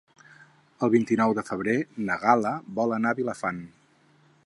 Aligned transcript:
El 0.87 0.91
vint-i-nou 0.93 1.35
de 1.39 1.45
febrer 1.51 1.77
na 2.09 2.17
Gal·la 2.25 2.57
vol 2.81 2.97
anar 2.99 3.13
a 3.15 3.19
Vilafant. 3.23 3.65